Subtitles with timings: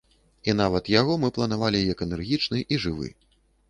[0.49, 3.09] І нават яго мы планавалі як энергічны і жывы.